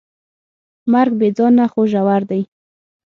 مرګ 0.91 1.11
بېځانه 1.19 1.65
خو 1.71 1.81
ژور 1.91 2.21
دی. 2.29 2.41